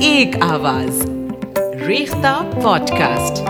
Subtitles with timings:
[0.00, 1.10] ایک آواز۔
[1.86, 3.42] Rekhta pod cost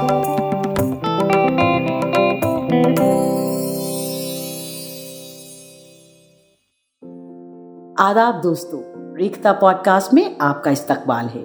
[7.99, 8.82] آداب دوستو،
[9.17, 11.45] ریختہ پوڈ کاسٹ میں آپ کا استقبال ہے۔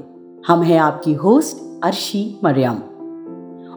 [0.50, 2.76] ہم ہیں آپ کی ہوسٹ ارشی مریم۔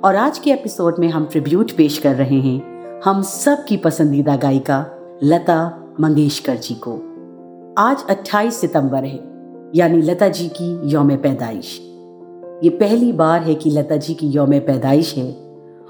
[0.03, 2.59] اور آج کے ایپیسوڈ میں ہم ٹریبیوٹ پیش کر رہے ہیں
[3.07, 4.85] ہم سب کی پسندیدہ گائکا
[5.23, 7.01] لتا منگیشکر جی کو۔
[7.77, 9.17] آج اٹھائیس ستمبر ہے۔
[9.73, 11.81] یعنی لتا جی کی یوم پیدائش۔
[12.63, 15.31] یہ پہلی بار ہے کہ لتا جی کی یوم پیدائش ہے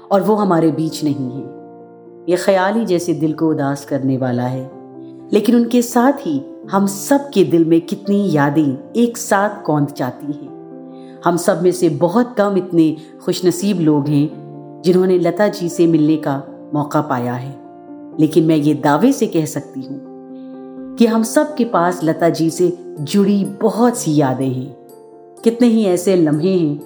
[0.07, 1.45] اور وہ ہمارے بیچ نہیں ہے۔
[2.27, 4.67] یہ خیال ہی جیسے دل کو اداس کرنے والا ہے۔
[5.31, 6.39] لیکن ان کے ساتھ ہی
[6.73, 10.49] ہم سب کے دل میں کتنی یادیں ایک ساتھ کوند چاہتی ہیں۔
[11.25, 14.27] ہم سب میں سے بہت کم اتنے خوش نصیب لوگ ہیں
[14.83, 16.41] جنہوں نے لتا جی سے ملنے کا
[16.73, 17.51] موقع پایا ہے۔
[18.17, 19.99] لیکن میں یہ دعوے سے کہہ سکتی ہوں
[20.99, 22.69] کہ ہم سب کے پاس لتا جی سے
[22.99, 24.73] جڑی بہت سی یادیں ہیں۔
[25.43, 26.77] کتنے ہی ایسے لمحے ہیں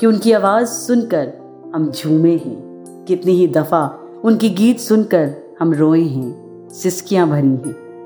[0.00, 1.28] کہ ان کی آواز سن کر
[1.74, 3.88] ہم جھومے ہیں۔ کتنی ہی دفعہ
[4.22, 5.24] ان کی گیت سن کر
[5.60, 6.32] ہم روئے ہیں،
[6.70, 8.02] سسکیاں بھری ہیں۔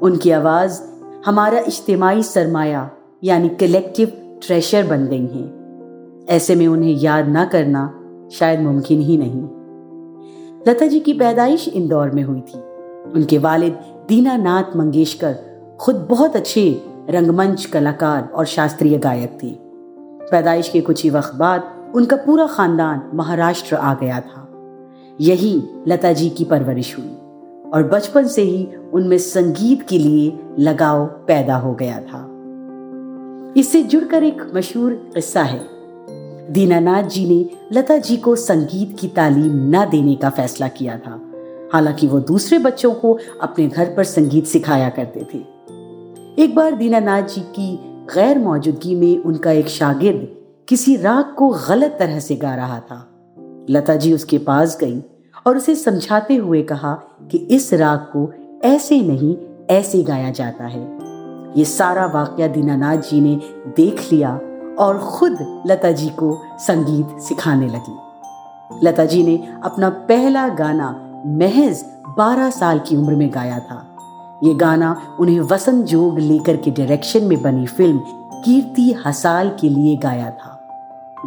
[0.00, 0.82] ان کی آواز
[1.26, 2.88] ہمارا اجتماعی سرمایہ
[3.22, 4.08] یعنی کلیکٹیو
[4.46, 5.46] ٹریشر بن گئی ہیں۔
[6.26, 7.88] ایسے میں انہیں یاد نہ کرنا
[8.30, 9.46] شاید ممکن ہی نہیں۔
[10.66, 12.73] لتا جی کی پیدائش اندور میں ہوئی تھی۔
[13.04, 15.32] ان کے والد دینا ناتھ منگیشکر
[15.78, 19.54] خود بہت اچھے رنگ منچ کلاکار اور شاستری گائک تھے۔
[20.30, 21.58] پیدائش کے کچھ ہی وقت بعد
[21.94, 24.44] ان کا پورا خاندان مہاراشٹر آ گیا تھا۔
[25.18, 27.14] یہی لتا جی کی پرورش ہوئی
[27.72, 32.26] اور بچپن سے ہی ان میں سنگیت کے لیے لگاؤ پیدا ہو گیا تھا۔
[33.54, 35.62] اس سے جڑ کر ایک مشہور قصہ ہے۔
[36.48, 40.96] دینا ناتھ جی نے لتا جی کو سنگیت کی تعلیم نہ دینے کا فیصلہ کیا
[40.96, 41.16] تھا۔
[41.74, 45.38] حالانکہ وہ دوسرے بچوں کو اپنے گھر پر سنگیت سکھایا کرتے تھے۔
[46.36, 47.76] ایک بار دینا ناتھ جی کی
[48.14, 50.24] غیر موجودگی میں ان کا ایک شاگرد
[50.66, 53.00] کسی راگ کو غلط طرح سے گا رہا تھا۔
[53.68, 55.00] لتا جی اس کے پاس گئی
[55.42, 56.96] اور اسے سمجھاتے ہوئے کہا
[57.28, 58.30] کہ اس راگ کو
[58.62, 60.98] ایسے نہیں، ایسے گایا جاتا ہے۔
[61.54, 63.36] یہ سارا واقعہ دینا ناتھ جی نے
[63.76, 64.38] دیکھ لیا
[64.76, 65.32] اور خود
[65.66, 67.94] لتا جی کو سنگیت سکھانے لگی۔
[68.82, 70.92] لتا جی نے اپنا پہلا گانا
[71.24, 71.84] محض
[72.16, 73.82] بارہ سال کی عمر میں گایا تھا۔
[74.42, 77.98] یہ گانا انہیں وسن جوگ لے کر کے ڈائریکشن میں بنی فلم
[78.44, 80.56] کیرتی حسال کے لیے گایا تھا۔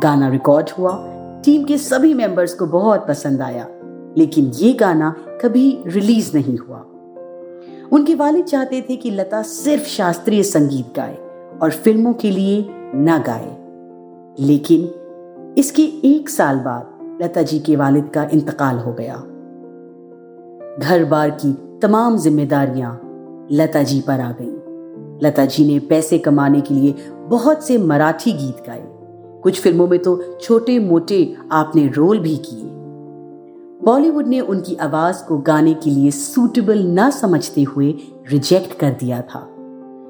[0.04, 1.08] گانا ریکارڈ ہوا،
[1.44, 3.64] ٹیم کے سبھی ممبرز کو بہت پسند آیا،
[4.16, 6.82] لیکن یہ گانا کبھی ریلیز نہیں ہوا۔
[7.92, 11.16] ان کے والد چاہتے تھے کہ لتا صرف شاستری سنگیت گائے
[11.58, 13.50] اور فلموں کے لیے نہ گائے۔
[14.38, 14.86] لیکن
[15.56, 16.84] اس کے ایک سال بعد
[17.22, 19.16] لتا جی کے والد کا انتقال ہو گیا۔
[20.82, 22.96] گھر بار کی تمام ذمہ داریاں
[23.52, 24.56] لتا جی پر آ گئیں۔
[25.22, 26.94] لتا جی نے پیسے کمانے کے لیے
[27.30, 28.86] بہت سے مراٹھی گیت گائے۔
[29.42, 32.64] کچھ فلموں میں تو چھوٹے موٹے آپ نے رول بھی کیے۔
[33.84, 37.94] بالی ووڈ نے ان کی آواز کو گانے کے لیے سوٹیبل نہ سمجھتے ہوئے
[38.32, 39.48] ریجیکٹ کر دیا تھا۔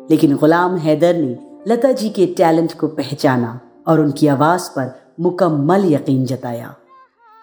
[0.10, 1.34] لیکن غلام حیدر نے
[1.66, 6.68] لتا جی کے ٹیلنٹ کو پہچانا اور ان کی آواز پر مکمل یقین جتایا۔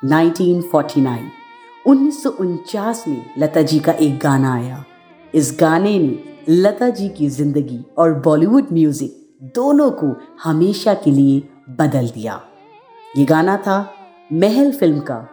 [0.02, 1.43] نائنٹین فورٹی نائن
[1.86, 4.76] انیس سو انچاس میں لتا جی کا ایک گانا آیا۔
[5.32, 10.06] اس گانے نے لتا جی کی زندگی اور بالی ووڈ میوزک دونوں کو
[10.46, 11.40] ہمیشہ کے لیے
[11.70, 12.38] بدل دیا۔
[13.14, 13.84] یہ گانا تھا
[14.30, 15.24] محل فلم کا۔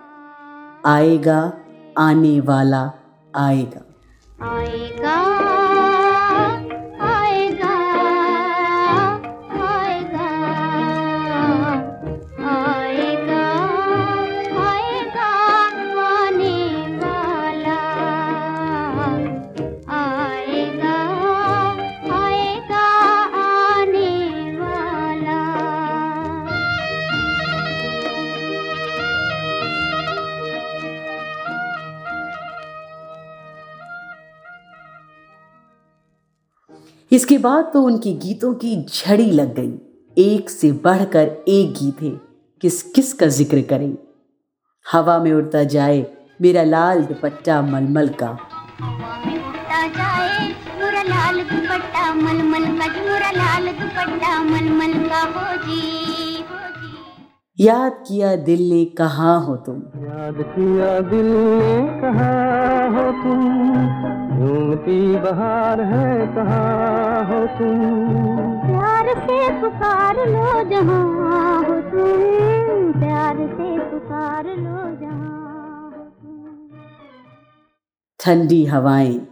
[0.83, 1.49] آئے گا،
[1.95, 2.87] آنے والا
[3.33, 3.79] آئے گا۔
[4.39, 5.60] آئے گا
[37.11, 39.77] اس کے بعد تو ان کی گیتوں کی جھڑی لگ گئی۔
[40.15, 42.09] ایک سے بڑھ کر ایک گیت ہے۔
[42.61, 43.91] کس کس کا ذکر کریں؟
[44.93, 46.03] ہوا میں اڑتا جائے
[46.39, 48.35] میرا لال دوپٹہ مل مل کا۔
[57.57, 65.15] یاد کیا دل نے کہاں ہو تم؟ یاد کیا دل نے کہاں ہو تم؟ گھومتی
[65.21, 74.43] بہار ہے کہاں ہو تم؟ پیار سے پکار لو جہاں ہو تم۔ پیار سے پکار
[74.43, 75.89] لو جہاں
[78.23, 79.30] ٹھنڈی ہوائیں۔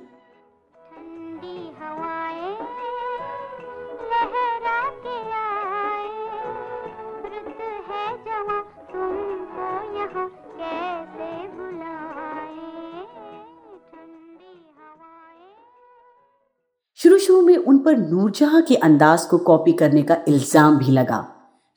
[17.03, 20.93] شروع شروع میں ان پر نور جہاں کے انداز کو کاپی کرنے کا الزام بھی
[20.93, 21.23] لگا،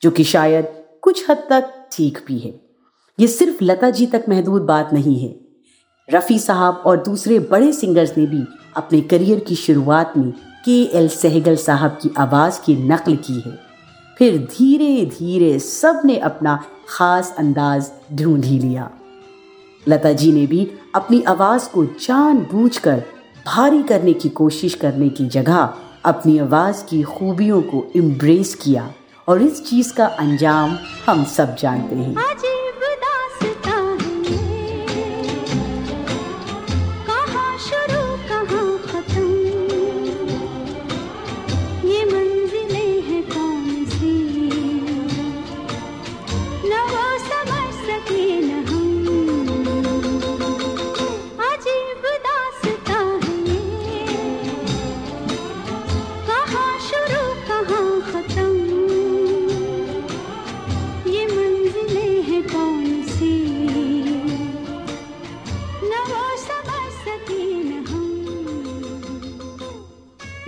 [0.01, 0.65] جو کہ شاید
[1.01, 2.51] کچھ حد تک ٹھیک بھی ہے۔
[3.17, 5.33] یہ صرف لتا جی تک محدود بات نہیں ہے۔
[6.17, 8.43] رفیع صاحب اور دوسرے بڑے سنگرز نے بھی
[8.73, 10.31] اپنے کریئر کی شروعات میں
[10.65, 13.55] کے ایل سہگل صاحب کی آواز کی نقل کی ہے۔
[14.17, 18.87] پھر دھیرے دھیرے سب نے اپنا خاص انداز ڈھونڈ ہی لیا۔
[19.87, 22.99] لتا جی نے بھی اپنی آواز کو جان بوجھ کر
[23.45, 25.67] بھاری کرنے کی کوشش کرنے کی جگہ
[26.03, 28.87] اپنی آواز کی خوبیوں کو امبریس کیا
[29.25, 30.75] اور اس چیز کا انجام
[31.07, 32.13] ہم سب جانتے ہیں۔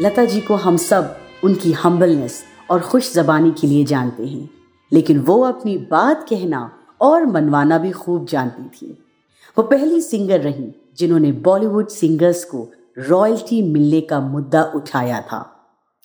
[0.06, 1.02] لتا جی کو ہم سب
[1.44, 4.48] ان کی ہمبلنس اور خوش زبانی کے لیے جانتے ہیں۔
[4.92, 6.68] لیکن وہ اپنی بات کہنا
[6.98, 8.94] اور منوانا بھی خوب جانتی تھی۔
[9.58, 12.70] وہ پہلی سنگر رہی جنہوں نے بالی ووڈ سنگرز کو
[13.10, 15.44] رائلٹی ملنے کا مدعا اٹھایا تھا۔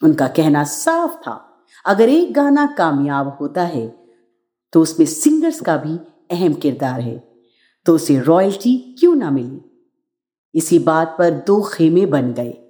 [0.02, 1.38] ان کا کہنا صاف تھا،
[1.84, 3.88] اگر ایک گانا کامیاب ہوتا ہے
[4.72, 5.98] تو اس میں سنگرز کا بھی
[6.30, 7.18] اہم کردار ہے۔
[7.84, 9.58] تو اسے رائلٹی کیوں نہ ملی؟
[10.52, 12.69] اسی بات پر دو خیمے بن گئے۔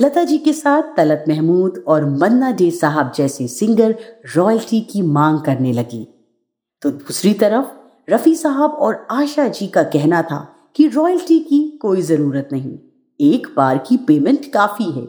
[0.00, 3.90] لتا جی کے ساتھ طلت محمود اور منا ڈے صاحب جیسے سنگر
[4.36, 6.04] رائلٹی کی مانگ کرنے لگی۔
[6.82, 7.64] تو دوسری طرف
[8.10, 12.76] رفیع صاحب اور آشا جی کا کہنا تھا کہ رائلٹی کی کوئی ضرورت نہیں،
[13.18, 15.06] ایک بار کی پیمنٹ کافی ہے۔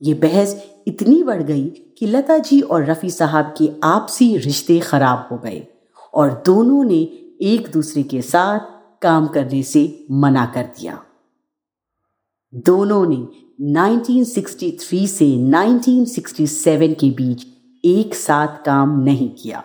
[0.00, 0.54] یہ بحث
[0.86, 5.60] اتنی بڑھ گئی کہ لتا جی اور رفیع صاحب کے آپسی رشتے خراب ہو گئے
[6.12, 7.02] اور دونوں نے
[7.38, 8.62] ایک دوسرے کے ساتھ
[9.00, 10.94] کام کرنے سے منع کر دیا۔
[12.52, 13.20] دونوں نے
[13.60, 17.46] 1963 سے 1967 کے بیچ
[17.82, 19.60] ایک ساتھ کام نہیں کیا۔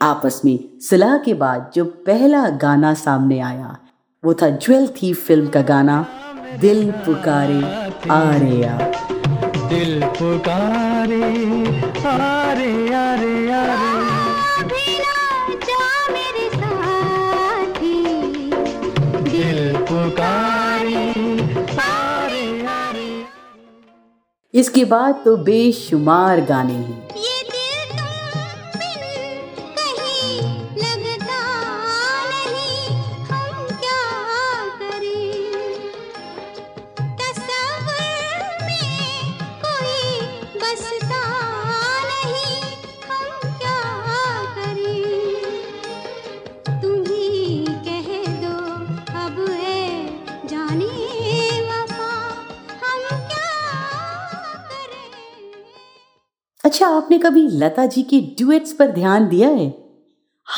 [0.00, 3.72] آپس میں صلاح کے بعد جو پہلا گانا سامنے آیا،
[4.22, 6.02] وہ تھا جویل تھی فلم کا گانا،
[6.62, 7.60] دل پکارے
[8.08, 8.78] آرے آ
[9.70, 11.64] دل پکارے
[12.04, 13.89] آرے آرے آرے
[24.52, 27.00] اس کے بعد تو بے شمار گانے ہیں۔
[56.90, 59.70] آپ نے کبھی لتا جی کے ڈویٹس پر دھیان دیا ہے؟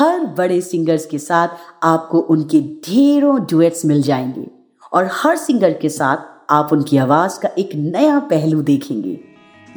[0.01, 4.45] ہر بڑے سنگرز کے ساتھ آپ کو ان کے ڈھیروں ڈویٹس مل جائیں گے
[4.91, 9.17] اور ہر سنگر کے ساتھ آپ ان کی آواز کا ایک نیا پہلو دیکھیں گے۔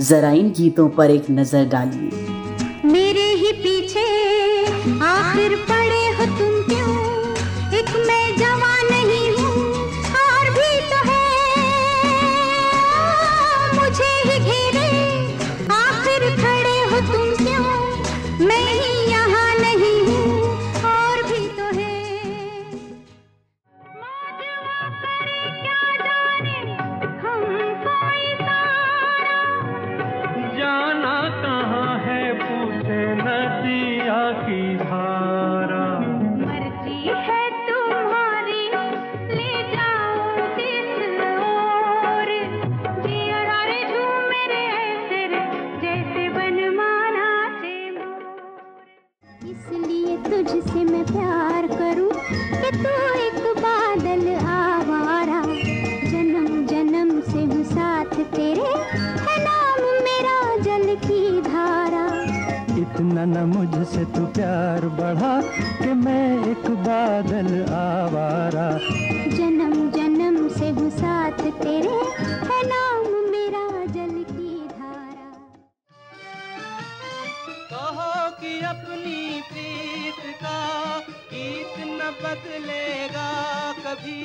[0.02, 2.10] ذرا ان گیتوں پر ایک نظر ڈالیے۔
[52.66, 55.42] کہ تو ایک بادل آوارا۔
[56.12, 62.08] جنم جنم سے ہوں ساتھ تیرے۔ ہے نام میرا جل کی دھارا۔
[62.78, 65.40] اتنا نہ مجھ سے تو پیار بڑھا
[65.84, 68.78] کہ میں ایک بادل آوارا۔
[69.38, 75.30] جنم جنم سے ہوں ساتھ تیرے۔ ہے نام میرا جل کی دھارا۔
[77.70, 79.42] کہو کہ اپنی
[82.24, 84.22] بدلے گا کبھی۔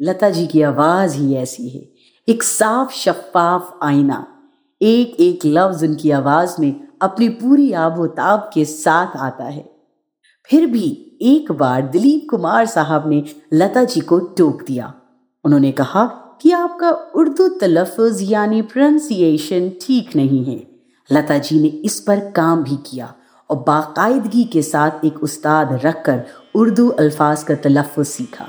[0.00, 1.84] لتا جی کی آواز ہی ایسی ہے
[2.26, 4.24] ایک صاف شفاف آئینہ۔
[4.80, 9.54] ایک ایک لفظ ان کی آواز میں اپنی پوری آب و تاب کے ساتھ آتا
[9.54, 9.62] ہے۔
[10.44, 14.88] پھر بھی ایک بار دلیپ کمار صاحب نے لتا جی کو ٹوک دیا۔
[15.44, 16.06] انہوں نے کہا
[16.38, 20.58] کہ آپ کا اردو تلفظ یعنی پرنسیشن ٹھیک نہیں ہے۔
[21.10, 23.06] لتا جی نے اس پر کام بھی کیا
[23.46, 26.18] اور باقاعدگی کے ساتھ ایک استاد رکھ کر
[26.54, 28.46] اردو الفاظ کا تلفظ سیکھا۔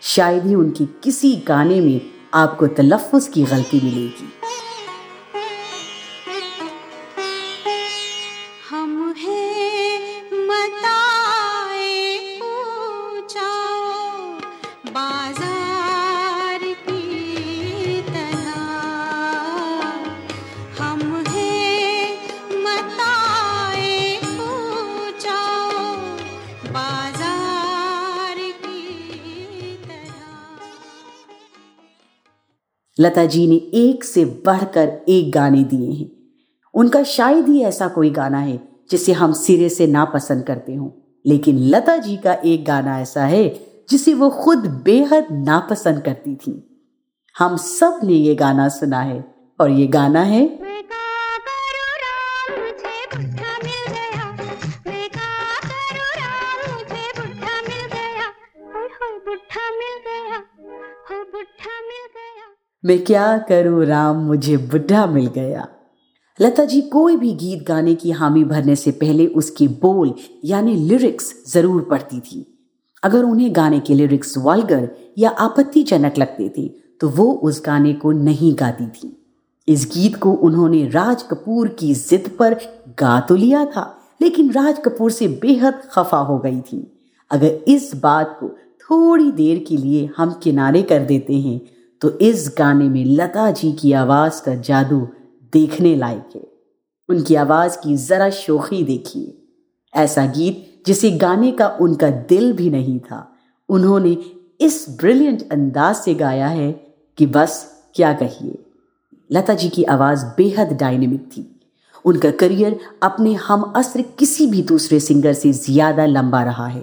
[0.00, 4.26] شاید ہی ان کی کسی گانے میں آپ کو تلفظ کی غلطی ملے گی۔
[33.00, 36.04] لتا جی نے ایک سے بڑھ کر ایک گانے دیے ہیں۔
[36.74, 38.56] ان کا شاید ہی ایسا کوئی گانا ہے
[38.90, 40.90] جسے ہم سرے سے ناپسند کرتے ہوں۔
[41.24, 43.52] لیکن لتا جی کا ایک گانا ایسا ہے
[43.90, 46.60] جسے وہ خود بے حد ناپسند کرتی تھیں۔
[47.40, 49.20] ہم سب نے یہ گانا سنا ہے
[49.58, 50.46] اور یہ گانا ہے
[62.82, 65.62] میں کیا کروں؟ رام، مجھے بڈھا مل گیا۔
[66.40, 70.10] لتا جی کوئی بھی گیت گانے کی حامی بھرنے سے پہلے اس کی بول
[70.42, 72.44] یعنی لیرکس ضرور پڑھتی تھی۔
[73.02, 74.84] اگر انہیں گانے کے لیرکس والگر
[75.16, 76.68] یا آپتی جنک لگتے تھے،
[77.00, 79.10] تو وہ اس گانے کو نہیں گاتی تھی۔
[79.66, 82.54] اس گیت کو انہوں نے راج کپور کی ضد پر
[83.00, 86.84] گا تو لیا تھا، لیکن راج کپور سے بے حد خفا ہو گئی تھی۔
[87.30, 88.48] اگر اس بات کو
[88.86, 93.72] تھوڑی دیر کے لیے ہم کنارے کر دیتے ہیں تو اس گانے میں لتا جی
[93.72, 95.04] کی آواز کا جادو
[95.54, 96.40] دیکھنے لائق ہے۔
[97.08, 99.30] ان کی آواز کی ذرا شوخی دیکھیے۔
[99.92, 103.24] ایسا گیت جسے گانے کا ان کا دل بھی نہیں تھا۔
[103.68, 104.14] انہوں نے
[104.58, 106.72] اس بریلینٹ انداز سے گایا ہے
[107.14, 108.52] کہ بس کیا کہیے۔
[109.30, 111.42] لتا جی کی آواز بے حد ڈائنمک تھی۔
[112.04, 116.82] ان کا کریئر اپنے ہم عصر کسی بھی دوسرے سنگر سے زیادہ لمبا رہا ہے۔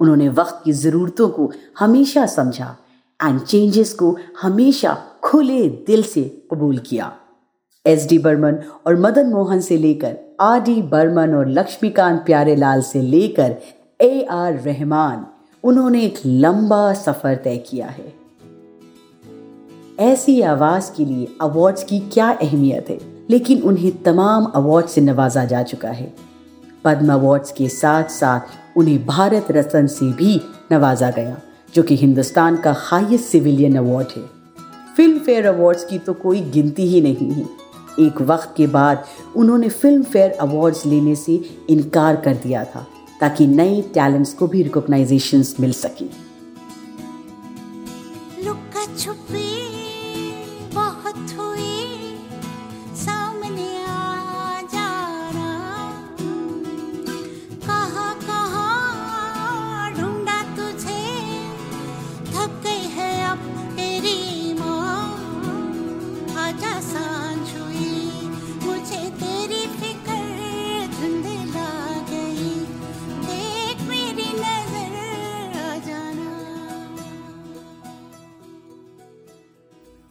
[0.00, 2.74] انہوں نے وقت کی ضرورتوں کو ہمیشہ سمجھا۔
[3.24, 4.86] اینڈ چینجز کو ہمیشہ
[5.20, 7.10] کھلے دل سے قبول کیا۔
[7.84, 12.26] ایس ڈی برمن اور مدن موہن سے لے کر آر ڈی برمن اور لکشمی کانت
[12.26, 13.52] پیارے لال سے لے کر
[13.98, 15.22] اے آر رحمان،
[15.62, 18.10] انہوں نے ایک لمبا سفر طے کیا ہے۔
[19.96, 22.98] ایسی آواز کے لیے ایوارڈز کی کیا اہمیت ہے؟
[23.28, 26.10] لیکن انہیں تمام ایوارڈ سے نوازا جا چکا ہے۔
[26.82, 28.44] پدم ایوارڈز کے ساتھ ساتھ
[28.76, 30.38] انہیں بھارت رتن سے بھی
[30.70, 31.34] نوازا گیا۔
[31.72, 34.22] جو کہ ہندوستان کا ہائیسٹ سویلین ایوارڈ ہے۔
[34.96, 37.42] فلم فیئر ایوارڈز کی تو کوئی گنتی ہی نہیں ہے۔
[37.96, 38.96] ایک وقت کے بعد
[39.34, 41.36] انہوں نے فلم فیئر ایوارڈز لینے سے
[41.68, 42.84] انکار کر دیا تھا
[43.20, 46.27] تاکہ نئے ٹیلنٹس کو بھی ریکوگنائزیشنس مل سکیں۔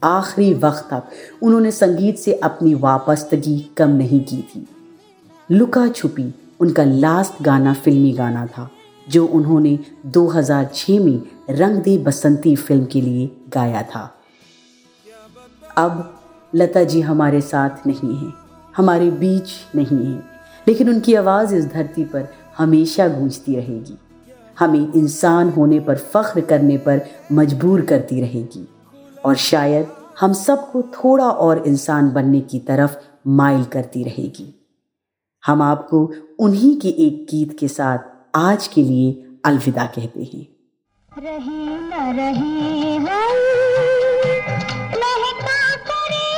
[0.00, 4.64] آخری وقت تک انہوں نے سنگیت سے اپنی وابستگی کم نہیں کی تھی۔
[5.50, 6.28] لکا چھپی
[6.60, 8.66] ان کا لاسٹ گانا فلمی گانا تھا،
[9.06, 14.08] جو انہوں نے دو ہزار چھ میں رنگ دے بسنتی فلم کے لیے گایا تھا۔
[15.76, 16.00] اب
[16.54, 18.30] لتا جی ہمارے ساتھ نہیں ہیں،
[18.78, 20.20] ہمارے بیچ نہیں ہیں،
[20.66, 22.22] لیکن ان کی آواز اس دھرتی پر
[22.60, 23.94] ہمیشہ گونجتی رہے گی۔
[24.60, 26.98] ہمیں انسان ہونے پر فخر کرنے پر
[27.30, 28.64] مجبور کرتی رہے گی۔
[29.22, 29.86] اور شاید
[30.22, 34.50] ہم سب کو تھوڑا اور انسان بننے کی طرف مائل کرتی رہے گی۔
[35.48, 40.58] ہم آپ کو انہی کے ایک گیت کے ساتھ آج کے لیے الوداع کہتے ہیں۔
[41.20, 43.06] رہی نہ رہی ہم،
[44.90, 46.34] مہکا کریں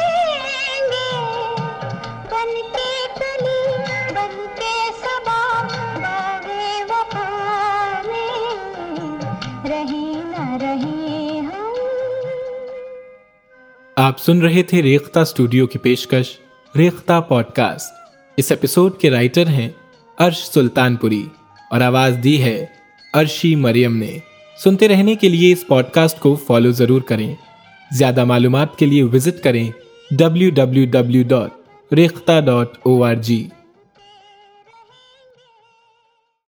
[11.06, 11.19] گے۔
[14.00, 16.26] آپ سن رہے تھے ریختہ اسٹوڈیو کی پیشکش،
[16.76, 17.94] ریختہ پوڈ کاسٹ
[18.36, 19.68] اس ایپیسوڈ کے رائٹر ہیں
[20.18, 21.26] ارش سلطان پوری
[21.70, 22.66] اور آواز دی ہے
[23.14, 24.18] ارشی مریم نے۔
[24.64, 27.34] سنتے رہنے کے لیے اس پوڈ کاسٹ کو فالو ضرور کریں۔
[27.92, 29.70] زیادہ معلومات کے لیے وزٹ کریں۔
[30.10, 31.50] W W W dot
[31.92, 33.48] Rekhta dot O R G